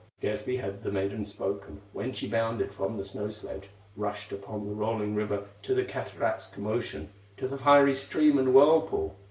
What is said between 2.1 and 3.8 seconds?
she bounded from the snow sledge,